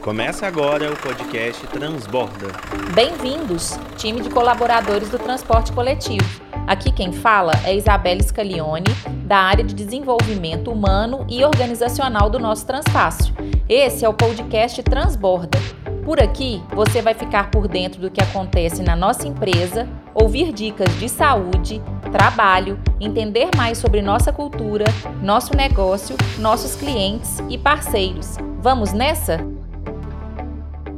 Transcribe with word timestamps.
Começa 0.00 0.46
agora 0.46 0.90
o 0.90 0.96
podcast 0.96 1.66
Transborda. 1.66 2.46
Bem-vindos, 2.94 3.78
time 3.98 4.22
de 4.22 4.30
colaboradores 4.30 5.10
do 5.10 5.18
transporte 5.18 5.72
coletivo. 5.72 6.40
Aqui 6.66 6.90
quem 6.90 7.12
fala 7.12 7.52
é 7.66 7.76
Isabela 7.76 8.22
Scalione, 8.22 8.86
da 9.26 9.36
área 9.36 9.62
de 9.62 9.74
desenvolvimento 9.74 10.70
humano 10.70 11.26
e 11.28 11.44
organizacional 11.44 12.30
do 12.30 12.38
nosso 12.38 12.66
Transfácil. 12.66 13.34
Esse 13.68 14.06
é 14.06 14.08
o 14.08 14.14
podcast 14.14 14.82
Transborda. 14.82 15.58
Por 16.02 16.18
aqui, 16.18 16.62
você 16.74 17.02
vai 17.02 17.12
ficar 17.12 17.50
por 17.50 17.68
dentro 17.68 18.00
do 18.00 18.10
que 18.10 18.22
acontece 18.22 18.82
na 18.82 18.96
nossa 18.96 19.28
empresa, 19.28 19.86
ouvir 20.14 20.50
dicas 20.50 20.98
de 20.98 21.10
saúde, 21.10 21.82
trabalho, 22.10 22.80
entender 22.98 23.50
mais 23.54 23.76
sobre 23.76 24.00
nossa 24.00 24.32
cultura, 24.32 24.86
nosso 25.22 25.54
negócio, 25.54 26.16
nossos 26.38 26.74
clientes 26.74 27.38
e 27.50 27.58
parceiros. 27.58 28.38
Vamos 28.62 28.94
nessa? 28.94 29.59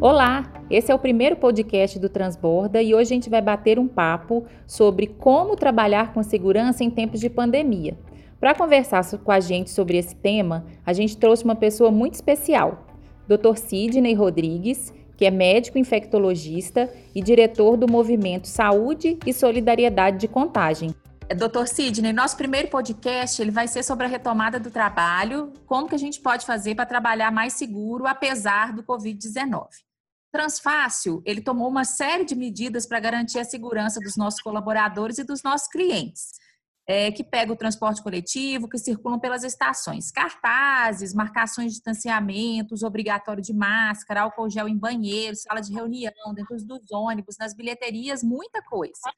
Olá, 0.02 0.52
esse 0.68 0.90
é 0.90 0.94
o 0.96 0.98
primeiro 0.98 1.36
podcast 1.36 1.96
do 1.96 2.08
Transborda 2.08 2.82
e 2.82 2.92
hoje 2.92 3.12
a 3.12 3.14
gente 3.14 3.30
vai 3.30 3.40
bater 3.40 3.78
um 3.78 3.86
papo 3.86 4.44
sobre 4.66 5.06
como 5.06 5.54
trabalhar 5.54 6.12
com 6.12 6.24
segurança 6.24 6.82
em 6.82 6.90
tempos 6.90 7.20
de 7.20 7.30
pandemia. 7.30 7.96
Para 8.40 8.52
conversar 8.52 9.08
com 9.18 9.30
a 9.30 9.38
gente 9.38 9.70
sobre 9.70 9.96
esse 9.96 10.16
tema, 10.16 10.66
a 10.84 10.92
gente 10.92 11.16
trouxe 11.16 11.44
uma 11.44 11.54
pessoa 11.54 11.92
muito 11.92 12.14
especial, 12.14 12.84
Dr. 13.28 13.54
Sidney 13.54 14.12
Rodrigues, 14.14 14.92
que 15.16 15.24
é 15.24 15.30
médico 15.30 15.78
infectologista 15.78 16.92
e 17.14 17.22
diretor 17.22 17.76
do 17.76 17.88
movimento 17.88 18.48
Saúde 18.48 19.20
e 19.24 19.32
Solidariedade 19.32 20.18
de 20.18 20.26
Contagem. 20.26 20.92
Doutor 21.36 21.68
Sidney, 21.68 22.12
nosso 22.12 22.36
primeiro 22.36 22.66
podcast 22.66 23.40
ele 23.40 23.52
vai 23.52 23.68
ser 23.68 23.84
sobre 23.84 24.06
a 24.06 24.08
retomada 24.08 24.58
do 24.58 24.68
trabalho, 24.68 25.52
como 25.64 25.88
que 25.88 25.94
a 25.94 25.98
gente 25.98 26.20
pode 26.20 26.44
fazer 26.44 26.74
para 26.74 26.86
trabalhar 26.86 27.30
mais 27.30 27.52
seguro 27.52 28.04
apesar 28.04 28.72
do 28.72 28.82
Covid-19. 28.82 29.68
Transfácil, 30.32 31.22
ele 31.26 31.42
tomou 31.42 31.68
uma 31.68 31.84
série 31.84 32.24
de 32.24 32.34
medidas 32.34 32.86
para 32.86 32.98
garantir 32.98 33.38
a 33.38 33.44
segurança 33.44 34.00
dos 34.00 34.16
nossos 34.16 34.40
colaboradores 34.40 35.18
e 35.18 35.24
dos 35.24 35.42
nossos 35.42 35.68
clientes, 35.68 36.30
é, 36.86 37.12
que 37.12 37.22
pegam 37.22 37.54
o 37.54 37.58
transporte 37.58 38.02
coletivo, 38.02 38.66
que 38.66 38.78
circulam 38.78 39.20
pelas 39.20 39.44
estações. 39.44 40.10
Cartazes, 40.10 41.12
marcações 41.12 41.66
de 41.66 41.72
distanciamento, 41.74 42.74
obrigatório 42.82 43.42
de 43.42 43.52
máscara, 43.52 44.22
álcool 44.22 44.48
gel 44.48 44.66
em 44.66 44.78
banheiro, 44.78 45.36
sala 45.36 45.60
de 45.60 45.70
reunião, 45.70 46.32
dentro 46.34 46.56
dos 46.56 46.90
ônibus, 46.90 47.36
nas 47.38 47.54
bilheterias, 47.54 48.22
muita 48.22 48.62
coisa. 48.62 49.12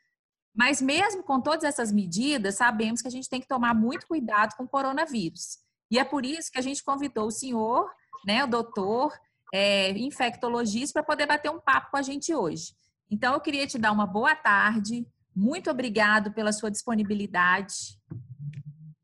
Mas 0.52 0.82
mesmo 0.82 1.22
com 1.22 1.40
todas 1.40 1.62
essas 1.62 1.92
medidas, 1.92 2.56
sabemos 2.56 3.00
que 3.00 3.08
a 3.08 3.10
gente 3.10 3.28
tem 3.28 3.40
que 3.40 3.46
tomar 3.46 3.72
muito 3.72 4.08
cuidado 4.08 4.56
com 4.56 4.64
o 4.64 4.68
coronavírus. 4.68 5.58
E 5.92 5.98
é 5.98 6.04
por 6.04 6.26
isso 6.26 6.50
que 6.50 6.58
a 6.58 6.62
gente 6.62 6.82
convidou 6.82 7.28
o 7.28 7.30
senhor, 7.30 7.88
né, 8.26 8.42
o 8.42 8.48
doutor, 8.48 9.12
é, 9.54 9.90
infectologista, 9.92 10.94
para 10.94 11.04
poder 11.04 11.26
bater 11.26 11.48
um 11.48 11.60
papo 11.60 11.92
com 11.92 11.96
a 11.96 12.02
gente 12.02 12.34
hoje. 12.34 12.74
Então, 13.08 13.34
eu 13.34 13.40
queria 13.40 13.64
te 13.68 13.78
dar 13.78 13.92
uma 13.92 14.04
boa 14.04 14.34
tarde. 14.34 15.06
Muito 15.32 15.70
obrigado 15.70 16.32
pela 16.32 16.50
sua 16.50 16.72
disponibilidade. 16.72 17.96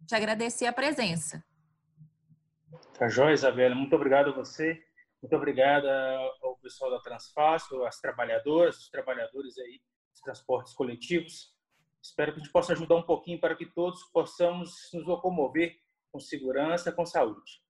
Te 0.08 0.14
agradecer 0.16 0.66
a 0.66 0.72
presença. 0.72 1.44
Tá 2.98 3.08
joia, 3.08 3.32
Isabela. 3.32 3.76
Muito 3.76 3.94
obrigado 3.94 4.30
a 4.30 4.32
você. 4.32 4.76
Muito 5.22 5.36
obrigada 5.36 5.88
ao 6.42 6.56
pessoal 6.56 6.90
da 6.90 6.98
Transfácil, 6.98 7.86
às 7.86 8.00
trabalhadoras, 8.00 8.76
os 8.78 8.90
trabalhadores 8.90 9.56
aí 9.56 9.80
dos 10.10 10.20
transportes 10.20 10.72
coletivos. 10.72 11.54
Espero 12.02 12.32
que 12.32 12.40
a 12.40 12.42
gente 12.42 12.52
possa 12.52 12.72
ajudar 12.72 12.96
um 12.96 13.06
pouquinho 13.06 13.38
para 13.38 13.54
que 13.54 13.66
todos 13.66 14.02
possamos 14.12 14.90
nos 14.92 15.06
locomover 15.06 15.76
com 16.10 16.18
segurança, 16.18 16.90
com 16.90 17.06
saúde. 17.06 17.62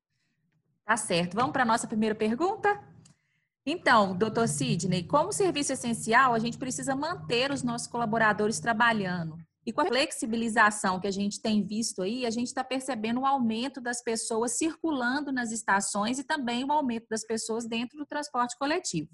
Tá 0.91 0.96
certo. 0.96 1.36
Vamos 1.36 1.52
para 1.52 1.62
a 1.62 1.66
nossa 1.66 1.86
primeira 1.86 2.16
pergunta? 2.16 2.83
Então, 3.64 4.12
doutor 4.19 4.48
Sidney, 4.48 5.05
como 5.05 5.33
serviço 5.33 5.73
essencial, 5.73 6.34
a 6.34 6.39
gente 6.40 6.58
precisa 6.58 6.96
manter 6.96 7.52
os 7.52 7.62
nossos 7.62 7.86
colaboradores 7.86 8.58
trabalhando. 8.58 9.36
E 9.64 9.73
com 9.73 9.83
a 9.83 9.86
flexibilização 9.86 10.98
que 10.98 11.06
a 11.06 11.11
gente 11.12 11.40
tem 11.40 11.64
visto 11.64 12.02
aí, 12.02 12.27
a 12.27 12.30
gente 12.30 12.48
está 12.48 12.64
percebendo 12.64 13.20
o 13.20 13.24
aumento 13.24 13.80
das 13.80 14.02
pessoas 14.02 14.58
circulando 14.58 15.30
nas 15.30 15.52
estações 15.52 16.18
e 16.18 16.24
também 16.24 16.64
o 16.64 16.73
aumento 16.73 17.06
das 17.08 17.24
pessoas 17.24 17.68
dentro 17.68 17.96
do 17.96 18.05
transporte 18.05 18.58
coletivo. 18.58 19.11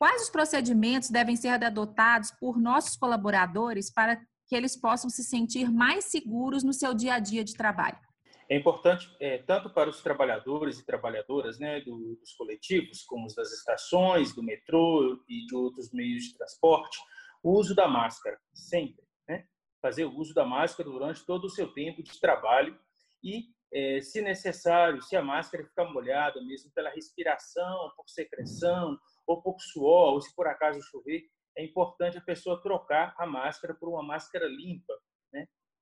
Quais 0.00 0.22
os 0.22 0.30
procedimentos 0.30 1.10
devem 1.10 1.36
ser 1.36 1.62
adotados 1.62 2.32
por 2.40 2.58
nossos 2.58 2.96
colaboradores 2.96 3.88
para 3.88 4.20
que 4.48 4.56
eles 4.56 4.76
possam 4.76 5.08
se 5.08 5.22
sentir 5.22 5.70
mais 5.70 6.06
seguros 6.06 6.64
no 6.64 6.72
seu 6.72 6.92
dia 6.92 7.14
a 7.14 7.18
dia 7.20 7.44
de 7.44 7.54
trabalho? 7.54 8.07
É 8.50 8.56
importante, 8.56 9.14
é, 9.20 9.38
tanto 9.38 9.68
para 9.68 9.90
os 9.90 10.00
trabalhadores 10.00 10.78
e 10.78 10.86
trabalhadoras 10.86 11.58
né, 11.58 11.82
dos 11.82 12.32
coletivos, 12.32 13.02
como 13.02 13.26
os 13.26 13.34
das 13.34 13.52
estações, 13.52 14.34
do 14.34 14.42
metrô 14.42 15.22
e 15.28 15.44
de 15.44 15.54
outros 15.54 15.92
meios 15.92 16.24
de 16.24 16.34
transporte, 16.34 16.98
o 17.42 17.58
uso 17.58 17.74
da 17.74 17.86
máscara, 17.86 18.38
sempre. 18.54 19.04
Né? 19.28 19.46
Fazer 19.82 20.06
o 20.06 20.16
uso 20.16 20.32
da 20.32 20.46
máscara 20.46 20.88
durante 20.88 21.26
todo 21.26 21.44
o 21.44 21.50
seu 21.50 21.74
tempo 21.74 22.02
de 22.02 22.18
trabalho 22.18 22.78
e, 23.22 23.44
é, 23.70 24.00
se 24.00 24.22
necessário, 24.22 25.02
se 25.02 25.14
a 25.14 25.22
máscara 25.22 25.66
ficar 25.66 25.84
molhada, 25.84 26.40
mesmo 26.42 26.72
pela 26.72 26.88
respiração, 26.88 27.92
por 27.94 28.08
secreção, 28.08 28.98
ou 29.26 29.42
por 29.42 29.60
suor, 29.60 30.14
ou 30.14 30.22
se 30.22 30.34
por 30.34 30.46
acaso 30.46 30.80
chover, 30.80 31.28
é 31.54 31.62
importante 31.62 32.16
a 32.16 32.22
pessoa 32.22 32.62
trocar 32.62 33.14
a 33.18 33.26
máscara 33.26 33.74
por 33.74 33.90
uma 33.90 34.02
máscara 34.02 34.46
limpa, 34.46 34.94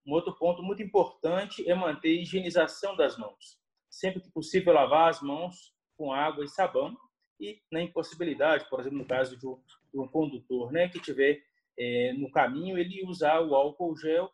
um 0.07 0.13
outro 0.13 0.33
ponto 0.33 0.63
muito 0.63 0.83
importante 0.83 1.69
é 1.69 1.75
manter 1.75 2.11
a 2.11 2.23
higienização 2.23 2.97
das 2.97 3.19
mãos. 3.19 3.59
Sempre 3.91 4.21
que 4.21 4.31
possível, 4.31 4.73
lavar 4.73 5.11
as 5.11 5.21
mãos 5.21 5.75
com 5.97 6.13
água 6.13 6.45
e 6.45 6.49
sabão. 6.49 6.97
E, 7.41 7.61
na 7.71 7.83
impossibilidade, 7.83 8.69
por 8.71 8.81
exemplo, 8.81 8.99
no 8.99 9.05
caso 9.05 9.37
de 9.37 9.47
um, 9.47 10.09
condutor 10.09 10.73
né, 10.73 10.89
que 10.89 11.01
tiver 11.01 11.43
é, 11.79 12.13
no 12.15 12.31
caminho, 12.31 12.79
ele 12.79 13.05
usar 13.05 13.41
o 13.41 13.55
álcool 13.55 13.97
gel 13.97 14.31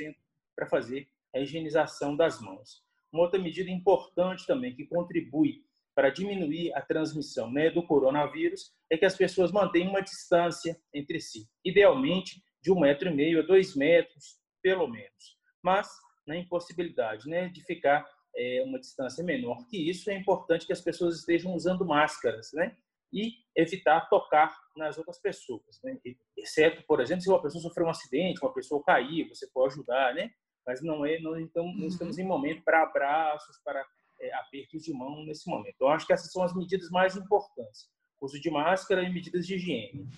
70% 0.00 0.14
para 0.54 0.66
fazer 0.66 1.08
a 1.34 1.40
higienização 1.40 2.16
das 2.16 2.40
mãos. 2.40 2.82
Uma 3.12 3.22
outra 3.22 3.40
medida 3.40 3.70
importante 3.70 4.46
também 4.46 4.74
que 4.74 4.86
contribui 4.86 5.64
para 5.94 6.10
diminuir 6.10 6.74
a 6.74 6.82
transmissão 6.82 7.50
né, 7.50 7.70
do 7.70 7.82
coronavírus 7.82 8.74
é 8.90 8.98
que 8.98 9.06
as 9.06 9.16
pessoas 9.16 9.50
mantenham 9.50 9.90
uma 9.90 10.02
distância 10.02 10.78
entre 10.92 11.20
si, 11.20 11.48
idealmente 11.64 12.42
de 12.60 12.70
um 12.70 12.80
metro 12.80 13.08
e 13.08 13.14
meio 13.14 13.40
a 13.40 13.46
dois 13.46 13.74
metros, 13.74 14.36
pelo 14.66 14.88
menos. 14.88 15.38
Mas, 15.62 15.88
na 16.26 16.36
impossibilidade 16.36 17.28
né, 17.28 17.48
de 17.48 17.62
ficar 17.62 18.04
é, 18.36 18.64
uma 18.66 18.80
distância 18.80 19.22
menor 19.22 19.64
que 19.68 19.88
isso, 19.88 20.10
é 20.10 20.14
importante 20.16 20.66
que 20.66 20.72
as 20.72 20.80
pessoas 20.80 21.20
estejam 21.20 21.54
usando 21.54 21.86
máscaras, 21.86 22.50
né? 22.52 22.76
E 23.12 23.34
evitar 23.54 24.08
tocar 24.08 24.52
nas 24.76 24.98
outras 24.98 25.20
pessoas, 25.20 25.80
né? 25.84 25.96
Exceto, 26.36 26.82
por 26.82 27.00
exemplo, 27.00 27.22
se 27.22 27.28
uma 27.28 27.40
pessoa 27.40 27.62
sofreu 27.62 27.86
um 27.86 27.90
acidente, 27.90 28.40
uma 28.42 28.52
pessoa 28.52 28.82
cair, 28.82 29.28
você 29.28 29.46
pode 29.54 29.74
ajudar, 29.74 30.12
né? 30.12 30.32
Mas 30.66 30.82
não 30.82 31.06
é, 31.06 31.20
não, 31.20 31.38
então, 31.38 31.72
não 31.72 31.86
estamos 31.86 32.18
em 32.18 32.24
momento 32.24 32.64
para 32.64 32.82
abraços, 32.82 33.56
para 33.64 33.86
é, 34.20 34.34
apertos 34.34 34.82
de 34.82 34.92
mão 34.92 35.24
nesse 35.24 35.48
momento. 35.48 35.76
Então, 35.76 35.88
acho 35.90 36.04
que 36.04 36.12
essas 36.12 36.32
são 36.32 36.42
as 36.42 36.52
medidas 36.52 36.90
mais 36.90 37.16
importantes: 37.16 37.88
uso 38.20 38.40
de 38.40 38.50
máscara 38.50 39.04
e 39.04 39.14
medidas 39.14 39.46
de 39.46 39.54
higiene. 39.54 40.08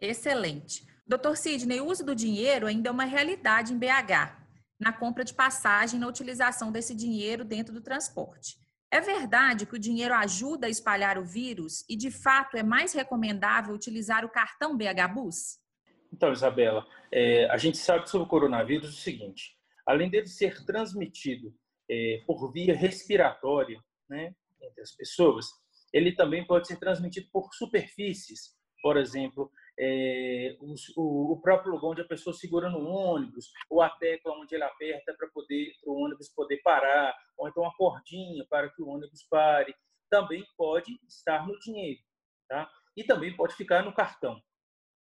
Excelente. 0.00 0.86
Doutor 1.06 1.36
Sidney, 1.36 1.80
o 1.80 1.86
uso 1.86 2.04
do 2.04 2.14
dinheiro 2.14 2.66
ainda 2.66 2.88
é 2.88 2.92
uma 2.92 3.04
realidade 3.04 3.72
em 3.72 3.78
BH, 3.78 4.36
na 4.78 4.92
compra 4.92 5.24
de 5.24 5.34
passagem, 5.34 5.98
na 5.98 6.06
utilização 6.06 6.70
desse 6.70 6.94
dinheiro 6.94 7.44
dentro 7.44 7.72
do 7.72 7.80
transporte. 7.80 8.56
É 8.90 9.00
verdade 9.00 9.66
que 9.66 9.74
o 9.74 9.78
dinheiro 9.78 10.14
ajuda 10.14 10.66
a 10.66 10.70
espalhar 10.70 11.18
o 11.18 11.24
vírus 11.24 11.84
e, 11.88 11.96
de 11.96 12.10
fato, 12.10 12.56
é 12.56 12.62
mais 12.62 12.94
recomendável 12.94 13.74
utilizar 13.74 14.24
o 14.24 14.30
cartão 14.30 14.76
BH 14.76 15.14
Bus? 15.14 15.58
Então, 16.12 16.32
Isabela, 16.32 16.86
é, 17.12 17.46
a 17.50 17.56
gente 17.58 17.76
sabe 17.76 18.08
sobre 18.08 18.26
o 18.26 18.30
coronavírus 18.30 18.88
o 18.90 19.00
seguinte: 19.00 19.56
além 19.86 20.08
dele 20.08 20.26
ser 20.26 20.64
transmitido 20.64 21.54
é, 21.90 22.22
por 22.26 22.50
via 22.50 22.74
respiratória 22.74 23.78
né, 24.08 24.34
entre 24.62 24.80
as 24.80 24.92
pessoas, 24.92 25.46
ele 25.92 26.12
também 26.12 26.46
pode 26.46 26.66
ser 26.66 26.76
transmitido 26.76 27.28
por 27.30 27.52
superfícies, 27.52 28.56
por 28.82 28.96
exemplo, 28.96 29.50
é, 29.78 30.56
o, 30.96 31.32
o, 31.32 31.40
próprio 31.40 31.72
lugar 31.72 31.90
onde 31.90 32.02
a 32.02 32.08
pessoa 32.08 32.34
segura 32.34 32.68
no 32.68 32.84
ônibus, 32.84 33.52
ou 33.70 33.80
a 33.80 33.88
tecla 33.88 34.32
onde 34.32 34.54
ele 34.54 34.64
aperta 34.64 35.14
para 35.16 35.28
poder 35.28 35.72
o 35.84 36.04
ônibus 36.04 36.28
poder 36.28 36.60
parar, 36.62 37.14
ou 37.36 37.48
então 37.48 37.64
a 37.64 37.74
cordinha 37.76 38.44
para 38.50 38.68
que 38.70 38.82
o 38.82 38.88
ônibus 38.88 39.24
pare, 39.30 39.74
também 40.10 40.44
pode 40.56 40.98
estar 41.06 41.46
no 41.46 41.58
dinheiro, 41.60 42.00
tá? 42.48 42.68
E 42.96 43.04
também 43.04 43.36
pode 43.36 43.54
ficar 43.54 43.84
no 43.84 43.94
cartão 43.94 44.42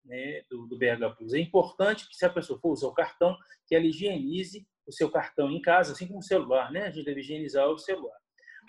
né, 0.05 0.43
do, 0.51 0.67
do 0.67 0.79
BH 0.79 1.17
Plus. 1.17 1.33
É 1.33 1.39
importante 1.39 2.09
que 2.09 2.17
se 2.17 2.27
a 2.27 2.31
pessoa 2.31 2.59
for 2.61 2.71
usar 2.71 2.89
o 2.89 2.95
cartão, 2.95 3.37
que 3.67 3.75
ela 3.75 3.87
higienize 3.87 4.67
o 4.87 4.93
seu 4.93 5.11
cartão 5.11 5.51
em 5.51 5.61
casa, 5.61 5.93
assim 5.93 6.07
como 6.07 6.21
o 6.21 6.23
celular, 6.23 6.71
né? 6.71 6.83
A 6.83 6.91
gente 6.91 7.05
deve 7.05 7.21
higienizar 7.21 7.67
o 7.69 7.79
celular. 7.79 8.17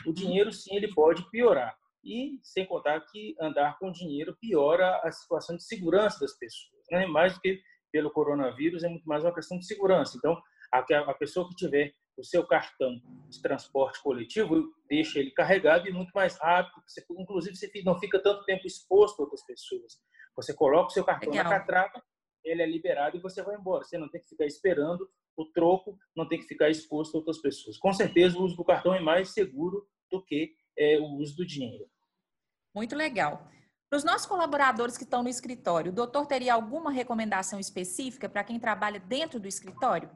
O 0.06 0.14
dinheiro, 0.14 0.52
sim, 0.52 0.76
ele 0.76 0.94
pode 0.94 1.30
piorar. 1.30 1.78
E 2.08 2.40
sem 2.42 2.66
contar 2.66 3.02
que 3.02 3.36
andar 3.38 3.78
com 3.78 3.92
dinheiro 3.92 4.38
piora 4.40 5.02
a 5.04 5.12
situação 5.12 5.58
de 5.58 5.64
segurança 5.64 6.22
das 6.22 6.38
pessoas, 6.38 6.82
né? 6.90 7.06
Mais 7.06 7.34
do 7.34 7.42
que 7.42 7.62
pelo 7.92 8.10
coronavírus, 8.12 8.84
é 8.84 8.88
muito 8.88 9.06
mais 9.06 9.26
uma 9.26 9.34
questão 9.34 9.60
de 9.60 9.66
segurança. 9.66 10.18
Então, 10.18 10.42
a, 10.72 11.14
pessoa 11.14 11.50
que 11.50 11.56
tiver 11.56 11.94
o 12.18 12.24
seu 12.24 12.48
cartão 12.48 12.96
de 13.28 13.42
transporte 13.42 14.02
coletivo, 14.02 14.74
deixa 14.90 15.20
ele 15.20 15.32
carregado 15.32 15.88
e 15.88 15.92
muito 15.92 16.12
mais 16.14 16.38
rápido. 16.38 16.82
Você, 16.88 17.04
inclusive, 17.18 17.56
você 17.56 17.70
não 17.84 18.00
fica 18.00 18.22
tanto 18.22 18.46
tempo 18.46 18.66
exposto 18.66 19.20
a 19.20 19.24
outras 19.24 19.46
pessoas. 19.46 20.00
Você 20.36 20.54
coloca 20.54 20.88
o 20.88 20.92
seu 20.92 21.04
cartão 21.04 21.30
Legal. 21.30 21.44
na 21.44 21.60
catraca, 21.60 22.02
ele 22.44 22.62
é 22.62 22.66
liberado 22.66 23.18
e 23.18 23.22
você 23.22 23.44
vai 23.44 23.56
embora. 23.56 23.84
Você 23.84 23.98
não 23.98 24.10
tem 24.10 24.22
que 24.22 24.30
ficar 24.30 24.46
esperando 24.46 25.10
o 25.36 25.46
troco, 25.46 25.98
não 26.16 26.28
tem 26.28 26.40
que 26.40 26.46
ficar 26.46 26.70
exposto 26.70 27.16
a 27.16 27.20
outras 27.20 27.40
pessoas. 27.40 27.78
Com 27.78 27.92
certeza, 27.92 28.38
o 28.38 28.44
uso 28.44 28.56
do 28.56 28.64
cartão 28.64 28.94
é 28.94 29.00
mais 29.00 29.34
seguro 29.34 29.86
do 30.10 30.24
que 30.24 30.54
é, 30.78 30.98
o 31.00 31.18
uso 31.18 31.36
do 31.36 31.46
dinheiro. 31.46 31.86
Muito 32.78 32.96
legal. 32.96 33.50
Para 33.90 33.98
os 33.98 34.04
nossos 34.04 34.28
colaboradores 34.28 34.96
que 34.96 35.04
estão 35.04 35.24
no 35.24 35.30
escritório, 35.30 35.92
o 35.92 35.96
doutor 35.96 36.28
teria 36.28 36.54
alguma 36.54 36.92
recomendação 36.92 37.60
específica 37.60 38.30
para 38.30 38.44
quem 38.44 38.60
trabalha 38.60 39.00
dentro 39.00 39.40
do 39.40 39.48
escritório? 39.48 40.12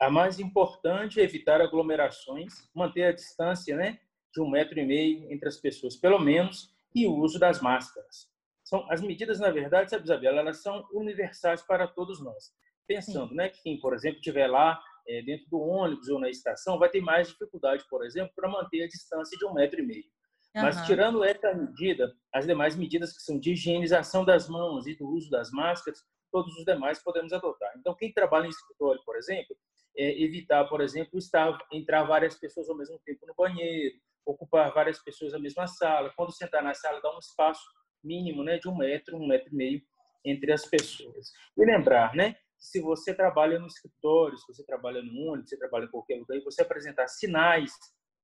A 0.00 0.10
mais 0.10 0.40
importante 0.40 1.20
é 1.20 1.22
evitar 1.22 1.60
aglomerações, 1.60 2.68
manter 2.74 3.04
a 3.04 3.12
distância 3.12 3.76
né, 3.76 4.00
de 4.34 4.40
um 4.40 4.50
metro 4.50 4.76
e 4.80 4.84
meio 4.84 5.32
entre 5.32 5.48
as 5.48 5.56
pessoas, 5.56 5.94
pelo 5.94 6.18
menos, 6.18 6.74
e 6.92 7.06
o 7.06 7.14
uso 7.14 7.38
das 7.38 7.60
máscaras. 7.60 8.26
São, 8.64 8.90
as 8.90 9.00
medidas, 9.00 9.38
na 9.38 9.52
verdade, 9.52 9.90
sabe, 9.90 10.02
Isabela, 10.02 10.40
elas 10.40 10.60
são 10.64 10.84
universais 10.92 11.62
para 11.62 11.86
todos 11.86 12.20
nós. 12.20 12.52
Pensando 12.88 13.32
né, 13.32 13.50
que 13.50 13.62
quem, 13.62 13.78
por 13.78 13.94
exemplo, 13.94 14.18
estiver 14.18 14.48
lá 14.48 14.82
é, 15.06 15.22
dentro 15.22 15.48
do 15.48 15.60
ônibus 15.60 16.08
ou 16.08 16.18
na 16.18 16.28
estação 16.28 16.76
vai 16.76 16.88
ter 16.88 17.00
mais 17.00 17.28
dificuldade, 17.28 17.84
por 17.88 18.04
exemplo, 18.04 18.32
para 18.34 18.48
manter 18.48 18.82
a 18.82 18.88
distância 18.88 19.38
de 19.38 19.46
um 19.46 19.54
metro 19.54 19.78
e 19.78 19.86
meio. 19.86 20.15
Mas 20.62 20.86
tirando 20.86 21.22
essa 21.22 21.54
medida, 21.54 22.14
as 22.32 22.46
demais 22.46 22.76
medidas 22.76 23.16
que 23.16 23.22
são 23.22 23.38
de 23.38 23.52
higienização 23.52 24.24
das 24.24 24.48
mãos 24.48 24.86
e 24.86 24.94
do 24.96 25.08
uso 25.08 25.30
das 25.30 25.50
máscaras, 25.50 26.02
todos 26.32 26.56
os 26.56 26.64
demais 26.64 27.02
podemos 27.02 27.32
adotar. 27.32 27.72
Então, 27.78 27.94
quem 27.94 28.12
trabalha 28.12 28.46
em 28.46 28.50
escritório, 28.50 29.00
por 29.04 29.16
exemplo, 29.16 29.56
é 29.96 30.22
evitar, 30.22 30.64
por 30.64 30.80
exemplo, 30.80 31.18
estar, 31.18 31.58
entrar 31.72 32.04
várias 32.04 32.34
pessoas 32.38 32.68
ao 32.68 32.76
mesmo 32.76 32.98
tempo 33.04 33.26
no 33.26 33.34
banheiro, 33.34 33.96
ocupar 34.24 34.72
várias 34.72 34.98
pessoas 35.02 35.32
na 35.32 35.38
mesma 35.38 35.66
sala. 35.66 36.12
Quando 36.16 36.32
sentar 36.32 36.62
na 36.62 36.74
sala, 36.74 37.00
dá 37.00 37.14
um 37.14 37.18
espaço 37.18 37.64
mínimo 38.02 38.42
né, 38.42 38.58
de 38.58 38.68
um 38.68 38.76
metro, 38.76 39.16
um 39.16 39.26
metro 39.26 39.52
e 39.52 39.56
meio 39.56 39.82
entre 40.24 40.52
as 40.52 40.66
pessoas. 40.66 41.30
E 41.56 41.64
lembrar, 41.64 42.14
né, 42.14 42.36
se 42.58 42.80
você 42.80 43.14
trabalha 43.14 43.58
no 43.58 43.66
escritório, 43.66 44.36
se 44.36 44.46
você 44.46 44.64
trabalha 44.64 45.02
no 45.02 45.30
ônibus, 45.30 45.50
se 45.50 45.56
você 45.56 45.58
trabalha 45.58 45.84
em 45.84 45.90
qualquer 45.90 46.18
lugar, 46.18 46.36
e 46.36 46.42
você 46.44 46.62
apresentar 46.62 47.08
sinais 47.08 47.72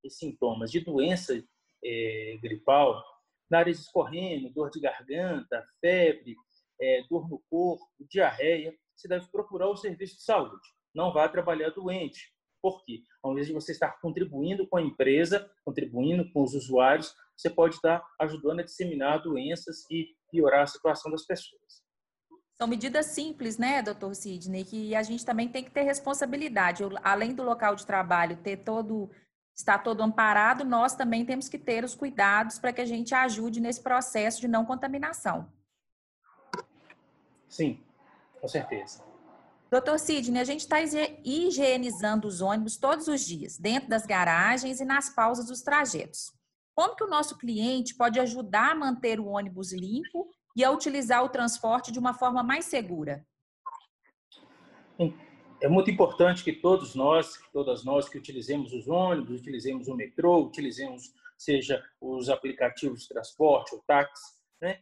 e 0.04 0.10
sintomas 0.10 0.70
de 0.70 0.80
doença 0.80 1.34
é, 1.84 2.38
gripal, 2.42 3.02
nariz 3.50 3.80
escorrendo, 3.80 4.50
dor 4.50 4.70
de 4.70 4.80
garganta, 4.80 5.66
febre, 5.80 6.36
é, 6.80 7.02
dor 7.08 7.28
no 7.28 7.42
corpo, 7.50 7.84
diarreia, 8.10 8.74
você 8.96 9.08
deve 9.08 9.26
procurar 9.30 9.68
o 9.68 9.76
serviço 9.76 10.16
de 10.16 10.22
saúde. 10.22 10.68
Não 10.94 11.12
vá 11.12 11.28
trabalhar 11.28 11.70
doente. 11.70 12.32
Por 12.60 12.84
quê? 12.84 13.02
Ao 13.22 13.32
invés 13.32 13.48
de 13.48 13.52
você 13.52 13.72
estar 13.72 14.00
contribuindo 14.00 14.66
com 14.68 14.76
a 14.76 14.82
empresa, 14.82 15.50
contribuindo 15.64 16.30
com 16.32 16.44
os 16.44 16.54
usuários, 16.54 17.14
você 17.36 17.50
pode 17.50 17.74
estar 17.74 18.02
ajudando 18.20 18.60
a 18.60 18.62
disseminar 18.62 19.22
doenças 19.22 19.84
e 19.90 20.14
piorar 20.30 20.62
a 20.62 20.66
situação 20.66 21.10
das 21.10 21.26
pessoas. 21.26 21.82
São 22.54 22.68
medidas 22.68 23.06
simples, 23.06 23.58
né, 23.58 23.82
doutor 23.82 24.14
Sidney, 24.14 24.64
que 24.64 24.94
a 24.94 25.02
gente 25.02 25.24
também 25.24 25.48
tem 25.48 25.64
que 25.64 25.70
ter 25.70 25.82
responsabilidade. 25.82 26.84
Além 27.02 27.34
do 27.34 27.42
local 27.42 27.74
de 27.74 27.84
trabalho 27.84 28.36
ter 28.36 28.58
todo 28.58 29.10
está 29.54 29.78
todo 29.78 30.02
amparado, 30.02 30.64
nós 30.64 30.94
também 30.94 31.24
temos 31.24 31.48
que 31.48 31.58
ter 31.58 31.84
os 31.84 31.94
cuidados 31.94 32.58
para 32.58 32.72
que 32.72 32.80
a 32.80 32.86
gente 32.86 33.14
ajude 33.14 33.60
nesse 33.60 33.82
processo 33.82 34.40
de 34.40 34.48
não 34.48 34.64
contaminação. 34.64 35.50
Sim, 37.48 37.82
com 38.40 38.48
certeza. 38.48 39.04
Doutor 39.70 39.98
Sidney, 39.98 40.40
a 40.40 40.44
gente 40.44 40.60
está 40.60 40.76
higienizando 41.24 42.28
os 42.28 42.42
ônibus 42.42 42.76
todos 42.76 43.08
os 43.08 43.24
dias, 43.24 43.56
dentro 43.56 43.88
das 43.88 44.04
garagens 44.04 44.80
e 44.80 44.84
nas 44.84 45.08
pausas 45.08 45.46
dos 45.46 45.62
trajetos. 45.62 46.30
Como 46.74 46.94
que 46.94 47.04
o 47.04 47.08
nosso 47.08 47.38
cliente 47.38 47.94
pode 47.94 48.20
ajudar 48.20 48.72
a 48.72 48.74
manter 48.74 49.20
o 49.20 49.26
ônibus 49.26 49.72
limpo 49.72 50.28
e 50.56 50.64
a 50.64 50.70
utilizar 50.70 51.24
o 51.24 51.28
transporte 51.28 51.90
de 51.90 51.98
uma 51.98 52.12
forma 52.14 52.42
mais 52.42 52.66
segura? 52.66 53.26
É 55.62 55.68
muito 55.68 55.90
importante 55.90 56.42
que 56.42 56.52
todos 56.52 56.94
nós, 56.96 57.40
todas 57.52 57.84
nós 57.84 58.08
que 58.08 58.18
utilizemos 58.18 58.72
os 58.72 58.88
ônibus, 58.88 59.40
utilizemos 59.40 59.86
o 59.86 59.94
metrô, 59.94 60.42
utilizemos 60.42 61.14
seja 61.38 61.84
os 62.00 62.28
aplicativos 62.28 63.02
de 63.02 63.08
transporte, 63.08 63.74
o 63.74 63.82
táxi, 63.86 64.34
né? 64.60 64.80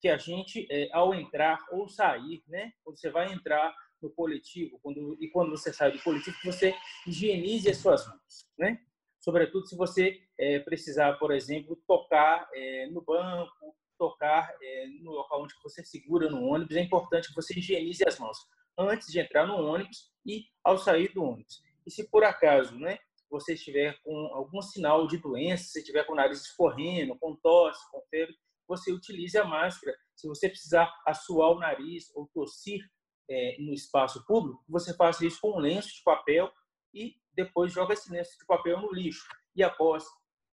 Que 0.00 0.08
a 0.08 0.18
gente, 0.18 0.66
é, 0.70 0.88
ao 0.92 1.14
entrar 1.14 1.58
ou 1.72 1.88
sair, 1.88 2.42
né? 2.46 2.72
Quando 2.84 2.98
você 2.98 3.10
vai 3.10 3.32
entrar 3.32 3.74
no 4.02 4.10
coletivo, 4.10 4.78
quando 4.82 5.16
e 5.18 5.28
quando 5.28 5.50
você 5.50 5.72
sai 5.72 5.92
do 5.92 6.02
coletivo, 6.02 6.38
que 6.40 6.46
você 6.46 6.74
higienize 7.06 7.70
as 7.70 7.78
suas 7.78 8.06
mãos, 8.06 8.46
né? 8.58 8.80
Sobretudo 9.20 9.66
se 9.66 9.76
você 9.76 10.20
é, 10.38 10.60
precisar, 10.60 11.14
por 11.14 11.32
exemplo, 11.32 11.74
tocar 11.86 12.48
é, 12.54 12.86
no 12.88 13.00
banco, 13.00 13.74
tocar 13.98 14.54
é, 14.62 14.86
no 15.00 15.10
local 15.10 15.42
onde 15.42 15.54
você 15.62 15.82
segura 15.84 16.30
no 16.30 16.44
ônibus, 16.44 16.76
é 16.76 16.82
importante 16.82 17.28
que 17.28 17.34
você 17.34 17.58
higienize 17.58 18.04
as 18.06 18.18
mãos 18.18 18.38
antes 18.78 19.10
de 19.10 19.18
entrar 19.18 19.46
no 19.46 19.56
ônibus 19.56 20.10
e 20.24 20.44
ao 20.62 20.78
sair 20.78 21.12
do 21.12 21.24
ônibus. 21.24 21.62
E 21.86 21.90
se 21.90 22.08
por 22.08 22.22
acaso, 22.22 22.78
né, 22.78 22.98
você 23.30 23.54
estiver 23.54 23.98
com 24.02 24.14
algum 24.32 24.62
sinal 24.62 25.06
de 25.06 25.18
doença, 25.18 25.64
se 25.64 25.80
estiver 25.80 26.04
com 26.04 26.12
o 26.12 26.16
nariz 26.16 26.42
escorrendo, 26.42 27.16
com 27.18 27.36
tosse, 27.36 27.90
com 27.90 28.00
febre, 28.10 28.34
você 28.66 28.92
utilize 28.92 29.36
a 29.36 29.44
máscara. 29.44 29.96
Se 30.14 30.28
você 30.28 30.48
precisar 30.48 30.92
assoar 31.06 31.50
o 31.50 31.58
nariz 31.58 32.10
ou 32.14 32.28
tossir 32.32 32.80
é, 33.28 33.56
no 33.58 33.72
espaço 33.72 34.24
público, 34.26 34.62
você 34.68 34.94
faça 34.94 35.26
isso 35.26 35.40
com 35.40 35.56
um 35.56 35.58
lenço 35.58 35.88
de 35.88 36.02
papel 36.02 36.50
e 36.94 37.14
depois 37.34 37.72
joga 37.72 37.94
esse 37.94 38.10
lenço 38.10 38.38
de 38.38 38.46
papel 38.46 38.80
no 38.80 38.92
lixo. 38.92 39.26
E 39.54 39.62
após 39.62 40.04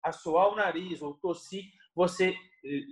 assoar 0.03 0.49
o 0.53 0.57
nariz 0.57 1.03
ou 1.03 1.15
tossir, 1.15 1.65
você 1.95 2.35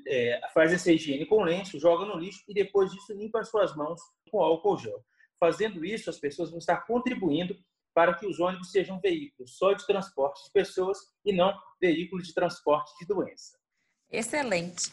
é, 0.09 0.41
faz 0.53 0.73
essa 0.73 0.93
higiene 0.93 1.27
com 1.27 1.43
lenço, 1.43 1.79
joga 1.79 2.05
no 2.05 2.19
lixo 2.19 2.43
e 2.49 2.55
depois 2.55 2.91
disso 2.91 3.13
limpa 3.13 3.41
as 3.41 3.49
suas 3.49 3.75
mãos 3.77 4.01
com 4.31 4.43
álcool 4.43 4.79
gel. 4.79 5.05
Fazendo 5.39 5.85
isso, 5.85 6.11
as 6.11 6.19
pessoas 6.19 6.51
vão 6.51 6.59
estar 6.59 6.87
contribuindo 6.87 7.57
para 7.95 8.15
que 8.15 8.27
os 8.27 8.39
ônibus 8.41 8.71
sejam 8.71 9.01
veículos 9.01 9.57
só 9.57 9.73
de 9.73 9.87
transporte 9.87 10.45
de 10.45 10.51
pessoas 10.53 10.99
e 11.25 11.33
não 11.33 11.55
veículos 11.81 12.27
de 12.27 12.35
transporte 12.35 12.93
de 13.01 13.07
doença. 13.07 13.59
Excelente. 14.11 14.93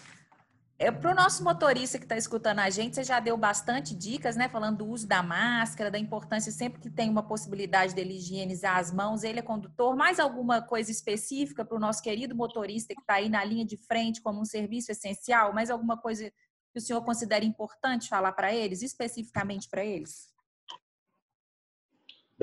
É, 0.80 0.92
Para 0.92 1.12
o 1.12 1.16
nosso 1.16 1.44
motorista 1.44 1.98
que 1.98 2.06
está 2.06 2.18
escutando 2.18 2.60
a 2.60 2.70
gente, 2.70 2.96
você 2.96 3.04
já 3.04 3.20
deu 3.20 3.38
bastante 3.38 3.96
dicas, 3.96 4.36
né? 4.36 4.50
Falando 4.50 4.80
do 4.80 4.88
uso 4.88 5.08
da 5.08 5.22
máscara, 5.22 5.92
da 5.92 6.00
importância 6.00 6.52
sempre 6.52 6.82
que 6.82 6.90
tem 6.90 7.10
uma 7.10 7.24
possibilidade 7.24 7.94
dele 7.94 8.16
higienizar 8.16 8.78
as 8.78 8.92
mãos, 8.92 9.24
ele 9.24 9.40
é 9.40 9.44
condutor. 9.44 9.96
Mais 9.96 10.20
alguma 10.20 10.62
coisa 10.62 10.92
específica 10.92 11.64
para 11.64 11.78
o 11.78 11.80
nosso 11.80 12.02
querido 12.02 12.36
motorista 12.36 12.94
que 12.96 13.02
está 13.02 13.16
aí 13.16 13.30
na 13.30 13.44
linha 13.46 13.66
de 13.66 13.78
frente 13.78 14.22
como 14.22 14.42
um 14.42 14.46
serviço 14.46 14.92
essencial? 14.92 15.54
Mais 15.54 15.70
alguma 15.70 15.96
coisa 15.96 16.32
que 16.72 16.80
o 16.80 16.82
senhor 16.82 17.04
considera 17.04 17.46
importante 17.46 18.10
falar 18.10 18.34
para 18.34 18.54
eles, 18.54 18.82
especificamente 18.82 19.70
para 19.70 19.86
eles? 19.86 20.33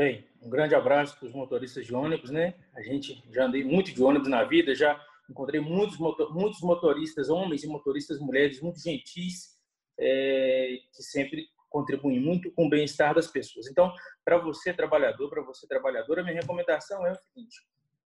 Bem, 0.01 0.27
um 0.41 0.49
grande 0.49 0.75
abraço 0.75 1.19
para 1.19 1.29
os 1.29 1.35
motoristas 1.35 1.85
de 1.85 1.95
ônibus, 1.95 2.31
né? 2.31 2.55
A 2.75 2.81
gente 2.81 3.23
já 3.31 3.45
andei 3.45 3.63
muito 3.63 3.93
de 3.93 4.03
ônibus 4.03 4.29
na 4.29 4.43
vida, 4.45 4.75
já 4.75 4.99
encontrei 5.29 5.61
muitos, 5.61 5.99
motor, 5.99 6.33
muitos 6.33 6.63
motoristas, 6.63 7.29
homens 7.29 7.65
e 7.65 7.67
motoristas 7.67 8.19
mulheres, 8.19 8.63
muito 8.63 8.81
gentis, 8.81 9.61
é, 9.99 10.79
que 10.91 11.03
sempre 11.03 11.49
contribuem 11.69 12.19
muito 12.19 12.51
com 12.53 12.65
o 12.65 12.71
bem-estar 12.71 13.15
das 13.15 13.27
pessoas. 13.27 13.67
Então, 13.67 13.93
para 14.25 14.39
você 14.39 14.73
trabalhador, 14.73 15.29
para 15.29 15.43
você 15.43 15.69
trabalhadora, 15.69 16.23
minha 16.23 16.41
recomendação 16.41 17.07
é 17.07 17.13
o 17.13 17.17
seguinte: 17.17 17.59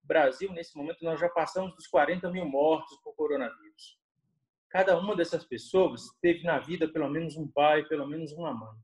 Brasil, 0.02 0.52
nesse 0.52 0.76
momento, 0.76 1.04
nós 1.04 1.20
já 1.20 1.28
passamos 1.28 1.76
dos 1.76 1.86
40 1.86 2.28
mil 2.28 2.44
mortos 2.44 2.98
por 3.04 3.14
coronavírus. 3.14 3.96
Cada 4.68 4.98
uma 4.98 5.14
dessas 5.14 5.44
pessoas 5.44 6.02
teve 6.20 6.42
na 6.42 6.58
vida 6.58 6.88
pelo 6.88 7.08
menos 7.08 7.36
um 7.36 7.46
pai, 7.46 7.84
pelo 7.84 8.04
menos 8.04 8.32
uma 8.32 8.52
mãe. 8.52 8.74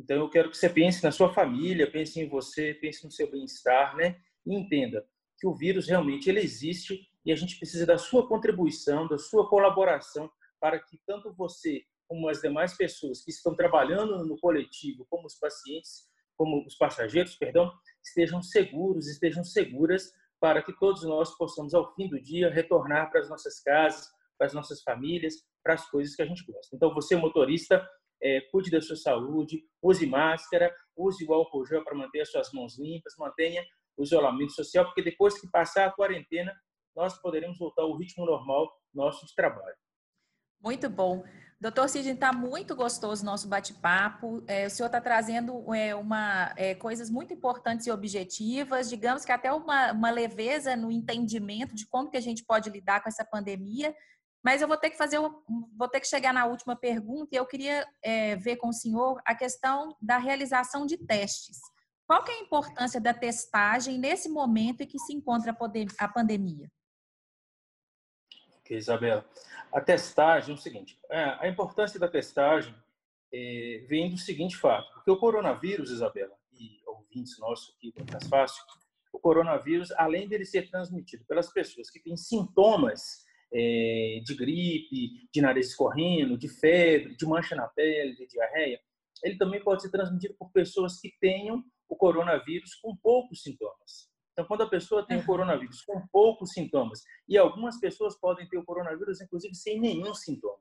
Então, 0.00 0.16
eu 0.16 0.30
quero 0.30 0.50
que 0.50 0.56
você 0.56 0.68
pense 0.68 1.04
na 1.04 1.12
sua 1.12 1.32
família, 1.32 1.90
pense 1.90 2.18
em 2.18 2.28
você, 2.28 2.72
pense 2.74 3.04
no 3.04 3.10
seu 3.10 3.30
bem-estar, 3.30 3.94
né? 3.96 4.18
E 4.46 4.54
entenda 4.54 5.06
que 5.38 5.46
o 5.46 5.54
vírus 5.54 5.88
realmente 5.88 6.28
ele 6.28 6.40
existe 6.40 7.06
e 7.24 7.30
a 7.30 7.36
gente 7.36 7.58
precisa 7.58 7.84
da 7.84 7.98
sua 7.98 8.26
contribuição, 8.26 9.06
da 9.06 9.18
sua 9.18 9.48
colaboração 9.48 10.30
para 10.58 10.78
que 10.78 10.98
tanto 11.06 11.32
você 11.34 11.82
como 12.08 12.28
as 12.28 12.40
demais 12.40 12.76
pessoas 12.76 13.22
que 13.22 13.30
estão 13.30 13.54
trabalhando 13.54 14.24
no 14.24 14.38
coletivo, 14.38 15.06
como 15.08 15.26
os 15.26 15.38
pacientes, 15.38 16.08
como 16.36 16.66
os 16.66 16.74
passageiros, 16.74 17.36
perdão, 17.36 17.70
estejam 18.02 18.42
seguros, 18.42 19.06
estejam 19.06 19.44
seguras 19.44 20.12
para 20.40 20.62
que 20.62 20.72
todos 20.78 21.04
nós 21.04 21.36
possamos 21.36 21.74
ao 21.74 21.94
fim 21.94 22.08
do 22.08 22.20
dia 22.20 22.50
retornar 22.50 23.10
para 23.10 23.20
as 23.20 23.28
nossas 23.28 23.60
casas, 23.60 24.08
para 24.38 24.46
as 24.46 24.54
nossas 24.54 24.82
famílias, 24.82 25.34
para 25.62 25.74
as 25.74 25.88
coisas 25.90 26.16
que 26.16 26.22
a 26.22 26.26
gente 26.26 26.44
gosta. 26.44 26.74
Então, 26.74 26.92
você 26.94 27.14
motorista, 27.14 27.86
é, 28.22 28.40
cuide 28.52 28.70
da 28.70 28.80
sua 28.80 28.96
saúde, 28.96 29.62
use 29.82 30.06
máscara, 30.06 30.74
use 30.96 31.24
o 31.26 31.32
álcool 31.32 31.66
gel 31.66 31.84
para 31.84 31.96
manter 31.96 32.20
as 32.20 32.30
suas 32.30 32.52
mãos 32.52 32.78
limpas, 32.78 33.14
mantenha 33.18 33.64
o 33.96 34.02
isolamento 34.02 34.52
social, 34.52 34.84
porque 34.84 35.02
depois 35.02 35.40
que 35.40 35.50
passar 35.50 35.86
a 35.86 35.92
quarentena, 35.92 36.54
nós 36.94 37.20
poderemos 37.20 37.58
voltar 37.58 37.82
ao 37.82 37.96
ritmo 37.96 38.24
normal 38.26 38.70
nosso 38.92 39.26
de 39.26 39.34
trabalho. 39.34 39.76
Muito 40.62 40.90
bom. 40.90 41.24
Doutor 41.60 41.90
Sidney, 41.90 42.14
está 42.14 42.32
muito 42.32 42.74
gostoso 42.74 43.22
o 43.22 43.26
nosso 43.26 43.46
bate-papo. 43.46 44.42
É, 44.46 44.66
o 44.66 44.70
senhor 44.70 44.86
está 44.86 44.98
trazendo 45.00 45.74
é, 45.74 45.94
uma, 45.94 46.54
é, 46.56 46.74
coisas 46.74 47.10
muito 47.10 47.34
importantes 47.34 47.86
e 47.86 47.90
objetivas, 47.90 48.88
digamos 48.88 49.26
que 49.26 49.32
até 49.32 49.52
uma, 49.52 49.92
uma, 49.92 50.10
leveza 50.10 50.74
no 50.74 50.90
entendimento 50.90 51.74
de 51.74 51.86
como 51.86 52.10
que 52.10 52.16
a 52.16 52.20
gente 52.20 52.44
pode 52.44 52.70
lidar 52.70 53.02
com 53.02 53.10
essa 53.10 53.26
pandemia. 53.26 53.94
Mas 54.42 54.62
eu 54.62 54.68
vou 54.68 54.76
ter 54.76 54.90
que 54.90 54.96
fazer, 54.96 55.18
vou 55.18 55.88
ter 55.88 56.00
que 56.00 56.08
chegar 56.08 56.32
na 56.32 56.46
última 56.46 56.74
pergunta 56.74 57.28
e 57.32 57.36
eu 57.36 57.46
queria 57.46 57.86
é, 58.02 58.36
ver 58.36 58.56
com 58.56 58.68
o 58.68 58.72
senhor 58.72 59.20
a 59.24 59.34
questão 59.34 59.96
da 60.00 60.16
realização 60.16 60.86
de 60.86 60.96
testes. 60.96 61.58
Qual 62.06 62.24
que 62.24 62.32
é 62.32 62.34
a 62.36 62.40
importância 62.40 63.00
da 63.00 63.14
testagem 63.14 63.98
nesse 63.98 64.28
momento 64.28 64.80
em 64.80 64.86
que 64.86 64.98
se 64.98 65.14
encontra 65.14 65.56
a 65.98 66.08
pandemia? 66.08 66.70
Ok, 68.58 68.76
Isabela. 68.76 69.28
A 69.72 69.80
testagem 69.80 70.54
é 70.54 70.58
o 70.58 70.60
seguinte: 70.60 70.98
é, 71.10 71.36
a 71.38 71.46
importância 71.46 72.00
da 72.00 72.08
testagem 72.08 72.74
é, 73.32 73.84
vem 73.88 74.10
do 74.10 74.18
seguinte 74.18 74.56
fato, 74.56 74.92
porque 74.94 75.10
o 75.10 75.18
coronavírus, 75.18 75.90
Isabela, 75.90 76.36
e 76.52 76.80
ouvintes 76.86 77.38
nossos 77.38 77.76
aqui 77.76 77.92
do 77.92 78.04
Mais 78.10 78.26
Fácil, 78.26 78.64
o 79.12 79.18
coronavírus, 79.18 79.92
além 79.92 80.28
dele 80.28 80.44
ser 80.44 80.68
transmitido 80.70 81.24
pelas 81.26 81.52
pessoas 81.52 81.90
que 81.90 82.00
têm 82.00 82.16
sintomas 82.16 83.24
é, 83.52 84.20
de 84.24 84.34
gripe, 84.34 85.28
de 85.32 85.40
nariz 85.40 85.68
escorrendo, 85.68 86.38
de 86.38 86.48
febre, 86.48 87.16
de 87.16 87.26
mancha 87.26 87.54
na 87.54 87.66
pele, 87.68 88.16
de 88.16 88.26
diarreia, 88.26 88.80
ele 89.22 89.36
também 89.36 89.62
pode 89.62 89.82
ser 89.82 89.90
transmitido 89.90 90.34
por 90.38 90.50
pessoas 90.50 91.00
que 91.00 91.12
tenham 91.20 91.62
o 91.88 91.96
coronavírus 91.96 92.74
com 92.76 92.96
poucos 92.96 93.42
sintomas. 93.42 94.08
Então, 94.32 94.46
quando 94.46 94.62
a 94.62 94.68
pessoa 94.68 95.06
tem 95.06 95.18
o 95.18 95.26
coronavírus 95.26 95.82
com 95.82 96.00
poucos 96.12 96.52
sintomas, 96.52 97.02
e 97.28 97.36
algumas 97.36 97.78
pessoas 97.78 98.18
podem 98.18 98.48
ter 98.48 98.56
o 98.56 98.64
coronavírus, 98.64 99.20
inclusive, 99.20 99.54
sem 99.54 99.78
nenhum 99.78 100.14
sintoma. 100.14 100.58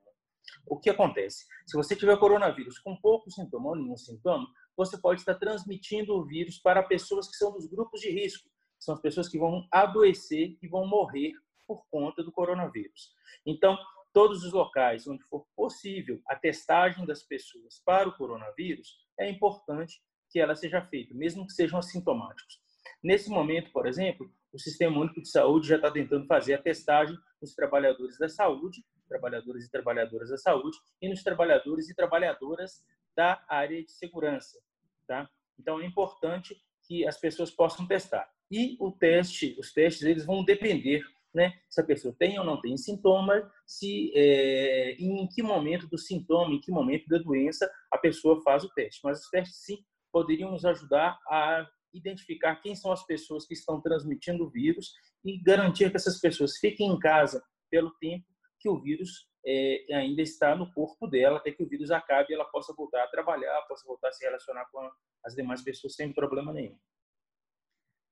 O 0.65 0.79
que 0.79 0.89
acontece? 0.89 1.45
Se 1.65 1.77
você 1.77 1.95
tiver 1.95 2.17
coronavírus 2.17 2.79
com 2.79 2.95
pouco 2.99 3.29
sintoma 3.31 3.69
ou 3.69 3.75
nenhum 3.75 3.95
sintoma, 3.95 4.47
você 4.75 4.97
pode 4.97 5.21
estar 5.21 5.35
transmitindo 5.35 6.13
o 6.13 6.25
vírus 6.25 6.57
para 6.57 6.83
pessoas 6.83 7.29
que 7.29 7.37
são 7.37 7.51
dos 7.53 7.67
grupos 7.67 8.01
de 8.01 8.09
risco. 8.09 8.49
São 8.79 8.95
as 8.95 9.01
pessoas 9.01 9.27
que 9.27 9.37
vão 9.37 9.67
adoecer 9.71 10.57
e 10.61 10.67
vão 10.67 10.87
morrer 10.87 11.33
por 11.69 11.85
conta 11.91 12.23
do 12.23 12.31
coronavírus. 12.31 13.13
Então, 13.45 13.77
todos 14.11 14.43
os 14.43 14.51
locais 14.51 15.07
onde 15.07 15.23
for 15.25 15.45
possível 15.55 16.19
a 16.27 16.35
testagem 16.35 17.05
das 17.05 17.21
pessoas 17.21 17.79
para 17.85 18.09
o 18.09 18.17
coronavírus, 18.17 18.97
é 19.19 19.29
importante 19.29 20.01
que 20.31 20.39
ela 20.39 20.55
seja 20.55 20.81
feita, 20.81 21.13
mesmo 21.13 21.45
que 21.45 21.53
sejam 21.53 21.77
assintomáticos. 21.77 22.59
Nesse 23.03 23.29
momento, 23.29 23.71
por 23.71 23.85
exemplo, 23.85 24.33
o 24.51 24.57
Sistema 24.57 24.99
Único 24.99 25.21
de 25.21 25.29
Saúde 25.29 25.67
já 25.67 25.75
está 25.75 25.91
tentando 25.91 26.25
fazer 26.25 26.55
a 26.55 26.61
testagem 26.61 27.15
nos 27.39 27.53
trabalhadores 27.53 28.17
da 28.17 28.27
saúde, 28.27 28.83
trabalhadores 29.07 29.65
e 29.65 29.71
trabalhadoras 29.71 30.29
da 30.29 30.37
saúde, 30.37 30.75
e 30.99 31.07
nos 31.07 31.21
trabalhadores 31.21 31.87
e 31.87 31.95
trabalhadoras 31.95 32.83
da 33.15 33.43
área 33.47 33.83
de 33.83 33.91
segurança. 33.91 34.59
Tá? 35.05 35.29
Então, 35.59 35.79
é 35.79 35.85
importante 35.85 36.59
que 36.87 37.07
as 37.07 37.19
pessoas 37.19 37.51
possam 37.51 37.85
testar. 37.85 38.27
E 38.49 38.75
o 38.79 38.91
teste, 38.91 39.55
os 39.59 39.71
testes, 39.71 40.01
eles 40.01 40.25
vão 40.25 40.43
depender 40.43 41.03
né, 41.33 41.53
se 41.69 41.79
a 41.79 41.83
pessoa 41.83 42.15
tem 42.17 42.39
ou 42.39 42.45
não 42.45 42.59
tem 42.59 42.75
sintoma, 42.77 43.49
se 43.65 44.11
é, 44.15 44.93
em 44.93 45.27
que 45.27 45.43
momento 45.43 45.87
do 45.87 45.97
sintoma, 45.97 46.53
em 46.53 46.59
que 46.59 46.71
momento 46.71 47.07
da 47.07 47.17
doença 47.19 47.69
a 47.91 47.97
pessoa 47.97 48.41
faz 48.41 48.63
o 48.63 48.69
teste. 48.69 49.01
Mas 49.03 49.21
os 49.21 49.29
testes, 49.29 49.63
sim, 49.63 49.77
poderiam 50.11 50.51
nos 50.51 50.65
ajudar 50.65 51.19
a 51.27 51.67
identificar 51.93 52.55
quem 52.57 52.75
são 52.75 52.91
as 52.91 53.05
pessoas 53.05 53.45
que 53.45 53.53
estão 53.53 53.81
transmitindo 53.81 54.45
o 54.45 54.49
vírus 54.49 54.91
e 55.23 55.41
garantir 55.41 55.89
que 55.89 55.97
essas 55.97 56.19
pessoas 56.19 56.57
fiquem 56.57 56.87
em 56.87 56.99
casa 56.99 57.43
pelo 57.69 57.91
tempo 57.99 58.25
que 58.59 58.69
o 58.69 58.79
vírus 58.79 59.27
é, 59.45 59.85
ainda 59.93 60.21
está 60.21 60.55
no 60.55 60.71
corpo 60.73 61.07
dela, 61.07 61.37
até 61.37 61.51
que 61.51 61.63
o 61.63 61.67
vírus 61.67 61.91
acabe 61.91 62.27
e 62.29 62.33
ela 62.33 62.45
possa 62.45 62.73
voltar 62.75 63.03
a 63.03 63.07
trabalhar, 63.07 63.61
possa 63.67 63.85
voltar 63.87 64.09
a 64.09 64.11
se 64.11 64.23
relacionar 64.25 64.65
com 64.71 64.89
as 65.25 65.33
demais 65.33 65.63
pessoas 65.63 65.95
sem 65.95 66.11
problema 66.13 66.53
nenhum. 66.53 66.77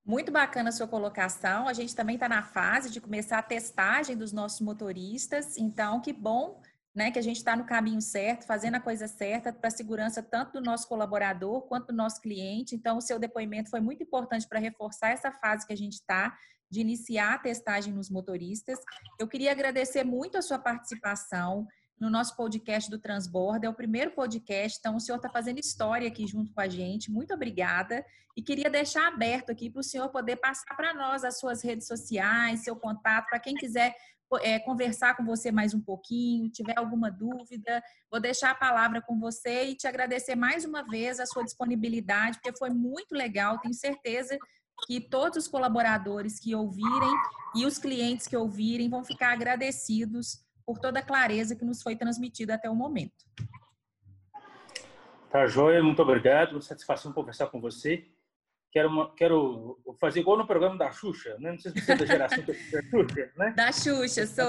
Muito 0.08 0.32
bacana 0.32 0.70
a 0.70 0.72
sua 0.72 0.88
colocação. 0.88 1.68
A 1.68 1.74
gente 1.74 1.94
também 1.94 2.16
está 2.16 2.30
na 2.30 2.42
fase 2.42 2.90
de 2.90 3.02
começar 3.02 3.40
a 3.40 3.44
testagem 3.44 4.16
dos 4.16 4.32
nossos 4.32 4.62
motoristas. 4.62 5.58
Então, 5.58 6.00
que 6.00 6.14
bom 6.14 6.62
né, 6.96 7.12
que 7.12 7.20
a 7.20 7.22
gente 7.22 7.36
está 7.36 7.58
no 7.58 7.66
caminho 7.66 8.00
certo, 8.00 8.46
fazendo 8.46 8.76
a 8.76 8.80
coisa 8.80 9.06
certa 9.06 9.52
para 9.52 9.68
a 9.68 9.72
segurança 9.72 10.24
tanto 10.24 10.54
do 10.54 10.62
nosso 10.62 10.88
colaborador 10.88 11.64
quanto 11.64 11.88
do 11.88 11.94
nosso 11.94 12.22
cliente. 12.22 12.74
Então, 12.74 13.00
o 13.00 13.02
seu 13.02 13.20
depoimento 13.20 13.70
foi 13.70 13.82
muito 13.82 14.02
importante 14.02 14.48
para 14.48 14.60
reforçar 14.60 15.10
essa 15.10 15.30
fase 15.30 15.68
que 15.68 15.74
a 15.74 15.78
gente 15.78 15.96
está 15.96 16.38
de 16.72 16.80
iniciar 16.80 17.34
a 17.34 17.40
testagem 17.40 17.94
nos 17.94 18.10
motoristas. 18.10 18.80
Eu 19.20 19.28
queria 19.28 19.52
agradecer 19.52 20.06
muito 20.06 20.38
a 20.38 20.42
sua 20.42 20.58
participação 20.58 21.68
no 22.00 22.10
nosso 22.10 22.36
podcast 22.36 22.90
do 22.90 23.00
Transborda. 23.00 23.68
É 23.68 23.70
o 23.70 23.74
primeiro 23.74 24.12
podcast, 24.12 24.78
então 24.80 24.96
o 24.96 25.00
senhor 25.00 25.18
está 25.18 25.30
fazendo 25.30 25.60
história 25.60 26.08
aqui 26.08 26.28
junto 26.28 26.52
com 26.54 26.62
a 26.62 26.68
gente. 26.68 27.12
Muito 27.12 27.34
obrigada. 27.34 28.06
E 28.36 28.42
queria 28.42 28.70
deixar 28.70 29.08
aberto 29.08 29.52
aqui 29.52 29.70
para 29.70 29.80
o 29.80 29.84
senhor 29.84 30.10
poder 30.10 30.36
passar 30.36 30.76
para 30.76 30.94
nós 30.94 31.24
as 31.24 31.40
suas 31.40 31.64
redes 31.64 31.88
sociais, 31.88 32.64
seu 32.64 32.76
contato, 32.76 33.28
para 33.30 33.40
quem 33.40 33.56
quiser 33.56 33.96
é, 34.42 34.60
conversar 34.60 35.16
com 35.16 35.26
você 35.26 35.52
mais 35.52 35.74
um 35.74 35.82
pouquinho, 35.82 36.50
tiver 36.50 36.78
alguma 36.78 37.10
dúvida, 37.10 37.82
vou 38.12 38.20
deixar 38.20 38.52
a 38.52 38.56
palavra 38.56 39.02
com 39.02 39.18
você 39.20 39.66
e 39.66 39.76
te 39.76 39.88
agradecer 39.88 40.36
mais 40.36 40.66
uma 40.66 40.84
vez 40.84 41.20
a 41.20 41.26
sua 41.26 41.44
disponibilidade, 41.44 42.38
porque 42.38 42.58
foi 42.58 42.70
muito 42.70 43.16
legal, 43.16 43.60
tenho 43.60 43.74
certeza 43.74 44.38
que 44.86 45.00
todos 45.02 45.38
os 45.38 45.48
colaboradores 45.48 46.40
que 46.40 46.54
ouvirem 46.54 47.14
e 47.56 47.66
os 47.66 47.80
clientes 47.80 48.28
que 48.28 48.38
ouvirem 48.38 48.90
vão 48.90 49.04
ficar 49.04 49.32
agradecidos 49.32 50.46
por 50.68 50.78
toda 50.78 51.00
a 51.00 51.04
clareza 51.04 51.56
que 51.56 51.66
nos 51.66 51.82
foi 51.82 51.96
transmitida 51.96 52.54
até 52.54 52.70
o 52.70 52.76
momento. 52.76 53.26
Tá, 55.32 55.48
Joia, 55.48 55.82
muito 55.82 56.02
obrigado, 56.02 56.52
uma 56.52 56.62
satisfação 56.62 57.12
conversar 57.12 57.48
com 57.48 57.60
você 57.60 58.06
quero, 58.78 58.90
uma, 58.90 59.14
quero 59.16 59.80
fazer 60.00 60.20
igual 60.20 60.38
no 60.38 60.46
programa 60.46 60.78
da 60.78 60.92
Xuxa, 60.92 61.36
né? 61.40 61.52
Não 61.52 61.60
sei 61.60 61.72
se 61.72 61.82
você 61.82 61.92
é 61.94 61.96
da 61.96 62.06
geração 62.06 62.46
da 62.46 62.54
Xuxa, 62.54 63.34
né? 63.36 63.54
Da 63.58 63.72
Xuxa, 63.72 64.28
sou. 64.28 64.46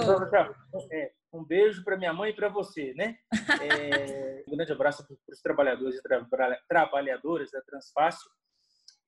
É, 0.93 1.13
um 1.33 1.45
beijo 1.45 1.83
para 1.83 1.97
minha 1.97 2.13
mãe 2.13 2.31
e 2.31 2.35
para 2.35 2.49
você, 2.49 2.93
né? 2.95 3.17
É, 3.63 4.45
um 4.47 4.57
grande 4.57 4.73
abraço 4.73 5.07
para 5.07 5.17
os 5.33 5.41
trabalhadores 5.41 5.97
e 5.97 6.03
tra 6.03 6.27
trabalhadoras 6.69 7.51
da 7.51 7.63
Transfácil 7.63 8.31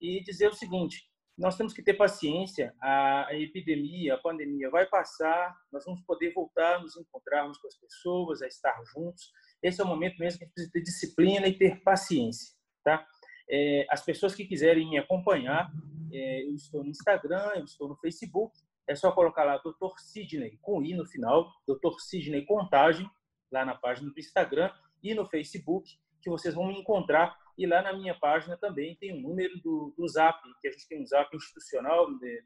e 0.01 0.23
dizer 0.23 0.49
o 0.49 0.55
seguinte: 0.55 1.05
nós 1.41 1.57
temos 1.57 1.73
que 1.73 1.83
ter 1.83 1.95
paciência. 1.95 2.75
A, 2.81 3.29
epidemia, 3.31 4.15
a 4.15 4.19
pandemia 4.19 4.69
vai 4.69 4.87
passar, 4.87 5.57
nós 5.73 5.85
vamos 5.87 6.03
poder 6.03 6.33
voltar 6.35 6.81
nos 6.81 6.97
encontrarmos 6.99 7.57
com 7.57 7.67
as 7.67 7.77
pessoas, 7.77 8.43
a 8.43 8.47
estar 8.47 8.79
juntos. 8.93 9.33
Esse 9.63 9.81
é 9.81 9.85
o 9.85 9.87
momento 9.87 10.19
mesmo 10.19 10.39
que 10.39 10.45
a 10.45 10.47
gente 10.47 10.55
precisa 10.55 10.73
ter 10.73 10.83
disciplina 10.83 11.49
e 11.49 11.57
ter 11.57 11.83
paciência, 11.83 12.55
tá? 12.85 13.07
É, 13.49 13.87
as 13.89 14.05
pessoas 14.05 14.35
que 14.35 14.45
quiserem 14.45 14.89
me 14.89 14.99
acompanhar, 14.99 15.73
é, 16.13 16.45
eu 16.45 16.55
estou 16.55 16.85
no 16.85 16.91
Instagram, 16.91 17.53
eu 17.57 17.65
estou 17.65 17.89
no 17.89 17.97
Facebook. 17.97 18.57
É 18.87 18.95
só 18.95 19.11
colocar 19.11 19.45
lá 19.45 19.57
Dr. 19.57 19.99
Sidney 19.99 20.59
com 20.61 20.83
i 20.83 20.95
no 20.95 21.07
final, 21.07 21.51
Dr. 21.67 21.99
Sidney 22.01 22.45
Contagem, 22.45 23.09
lá 23.51 23.65
na 23.65 23.75
página 23.75 24.11
do 24.11 24.21
Instagram 24.21 24.71
e 25.03 25.15
no 25.15 25.25
Facebook, 25.25 25.91
que 26.21 26.29
vocês 26.29 26.55
vão 26.55 26.67
me 26.67 26.79
encontrar. 26.79 27.35
E 27.61 27.67
lá 27.67 27.83
na 27.83 27.93
minha 27.93 28.19
página 28.19 28.57
também 28.57 28.97
tem 28.97 29.13
o 29.13 29.19
um 29.19 29.21
número 29.21 29.61
do, 29.61 29.93
do 29.95 30.09
Zap, 30.09 30.41
que 30.63 30.69
a 30.69 30.73
gente 30.73 30.89
tem 30.89 31.03
um 31.03 31.07
Zap 31.07 31.37
institucional, 31.37 32.11
de, 32.19 32.43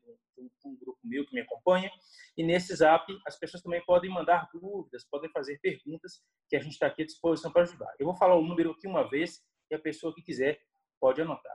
um 0.65 0.77
grupo 0.77 0.99
meu 1.05 1.25
que 1.25 1.33
me 1.33 1.41
acompanha. 1.41 1.89
E 2.37 2.43
nesse 2.43 2.75
Zap, 2.75 3.07
as 3.25 3.39
pessoas 3.39 3.63
também 3.63 3.81
podem 3.85 4.11
mandar 4.11 4.51
dúvidas, 4.53 5.05
podem 5.05 5.31
fazer 5.31 5.61
perguntas, 5.61 6.21
que 6.49 6.57
a 6.57 6.61
gente 6.61 6.73
está 6.73 6.89
aqui 6.89 7.03
à 7.03 7.07
disposição 7.07 7.53
para 7.53 7.63
ajudar. 7.63 7.95
Eu 7.97 8.07
vou 8.07 8.17
falar 8.17 8.35
o 8.35 8.45
número 8.45 8.73
aqui 8.73 8.89
uma 8.89 9.09
vez, 9.09 9.41
e 9.71 9.75
a 9.77 9.79
pessoa 9.79 10.13
que 10.13 10.21
quiser 10.21 10.61
Pode 11.05 11.21
anotar. 11.21 11.55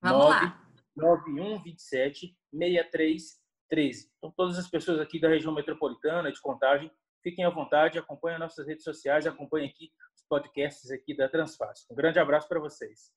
Vamos 0.00 0.24
9, 0.24 0.46
lá. 0.46 0.62
9127 0.96 2.34
6313. 2.50 4.10
Então, 4.16 4.32
todas 4.34 4.58
as 4.58 4.66
pessoas 4.66 4.98
aqui 4.98 5.20
da 5.20 5.28
região 5.28 5.52
metropolitana, 5.52 6.32
de 6.32 6.40
Contagem, 6.40 6.90
fiquem 7.22 7.44
à 7.44 7.50
vontade, 7.50 7.98
acompanhem 7.98 8.38
nossas 8.38 8.66
redes 8.66 8.84
sociais, 8.84 9.26
acompanhem 9.26 9.68
aqui 9.68 9.92
podcasts 10.28 10.90
aqui 10.90 11.16
da 11.16 11.28
Transfácil. 11.28 11.86
Um 11.90 11.94
grande 11.94 12.18
abraço 12.18 12.48
para 12.48 12.60
vocês. 12.60 13.10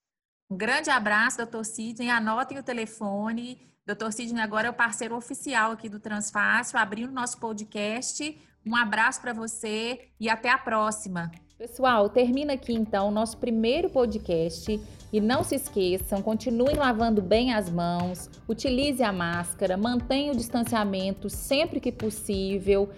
Um 0.50 0.56
grande 0.56 0.90
abraço, 0.90 1.38
doutor 1.38 1.64
Sidney. 1.64 2.10
Anotem 2.10 2.58
o 2.58 2.62
telefone. 2.62 3.70
Doutor 3.86 4.12
Sidney 4.12 4.42
agora 4.42 4.68
é 4.68 4.70
o 4.70 4.74
parceiro 4.74 5.16
oficial 5.16 5.72
aqui 5.72 5.88
do 5.88 5.98
Transfácil, 5.98 6.78
abrindo 6.78 7.12
nosso 7.12 7.38
podcast. 7.38 8.38
Um 8.64 8.76
abraço 8.76 9.20
para 9.20 9.32
você 9.32 10.08
e 10.20 10.28
até 10.28 10.50
a 10.50 10.58
próxima. 10.58 11.30
Pessoal, 11.58 12.08
termina 12.08 12.54
aqui 12.54 12.72
então 12.72 13.08
o 13.08 13.10
nosso 13.10 13.38
primeiro 13.38 13.88
podcast. 13.88 14.80
E 15.12 15.20
não 15.20 15.44
se 15.44 15.56
esqueçam, 15.56 16.22
continuem 16.22 16.74
lavando 16.74 17.20
bem 17.20 17.52
as 17.52 17.68
mãos, 17.68 18.30
utilize 18.48 19.02
a 19.02 19.12
máscara, 19.12 19.76
mantenha 19.76 20.32
o 20.32 20.36
distanciamento 20.36 21.28
sempre 21.28 21.80
que 21.80 21.92
possível. 21.92 22.90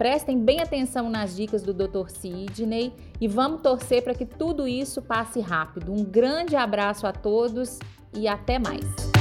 Prestem 0.00 0.42
bem 0.42 0.62
atenção 0.62 1.10
nas 1.10 1.36
dicas 1.36 1.60
do 1.60 1.74
Dr. 1.74 2.08
Sidney 2.08 2.90
e 3.20 3.28
vamos 3.28 3.60
torcer 3.60 4.02
para 4.02 4.14
que 4.14 4.24
tudo 4.24 4.66
isso 4.66 5.02
passe 5.02 5.40
rápido. 5.40 5.92
Um 5.92 6.02
grande 6.02 6.56
abraço 6.56 7.06
a 7.06 7.12
todos 7.12 7.78
e 8.14 8.26
até 8.26 8.58
mais. 8.58 9.19